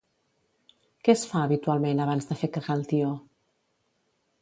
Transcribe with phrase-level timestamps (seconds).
[1.09, 3.15] Què es fa habitualment abans de fer cagar el tió?